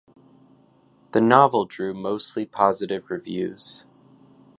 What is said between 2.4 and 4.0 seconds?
positive reviews.